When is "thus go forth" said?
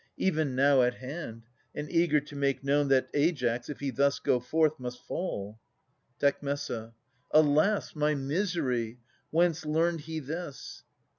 3.91-4.79